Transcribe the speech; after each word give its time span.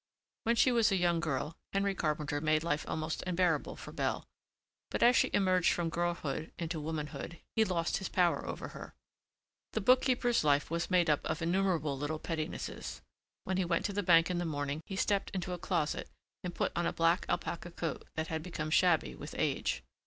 When 0.45 0.55
she 0.55 0.71
was 0.71 0.91
a 0.91 0.95
young 0.95 1.19
girl 1.19 1.55
Henry 1.73 1.93
Carpenter 1.93 2.41
made 2.41 2.63
life 2.63 2.85
almost 2.89 3.21
unbearable 3.27 3.75
for 3.75 3.91
Belle, 3.91 4.25
but 4.89 5.03
as 5.03 5.15
she 5.15 5.29
emerged 5.31 5.71
from 5.73 5.89
girlhood 5.91 6.51
into 6.57 6.79
womanhood 6.81 7.37
he 7.55 7.63
lost 7.63 7.97
his 7.97 8.09
power 8.09 8.43
over 8.43 8.69
her. 8.69 8.95
The 9.73 9.81
bookkeeper's 9.81 10.43
life 10.43 10.71
was 10.71 10.89
made 10.89 11.07
up 11.07 11.23
of 11.27 11.43
innumerable 11.43 11.95
little 11.95 12.17
pettinesses. 12.17 13.03
When 13.43 13.57
he 13.57 13.65
went 13.65 13.85
to 13.85 13.93
the 13.93 14.01
bank 14.01 14.31
in 14.31 14.39
the 14.39 14.43
morning 14.43 14.81
he 14.87 14.95
stepped 14.95 15.29
into 15.35 15.53
a 15.53 15.59
closet 15.59 16.09
and 16.43 16.55
put 16.55 16.71
on 16.75 16.87
a 16.87 16.93
black 16.93 17.27
alpaca 17.29 17.69
coat 17.69 18.07
that 18.15 18.25
had 18.29 18.41
become 18.41 18.71
shabby 18.71 19.13
with 19.13 19.35
age. 19.37 19.83